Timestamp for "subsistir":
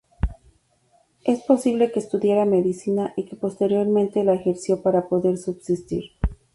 5.37-6.13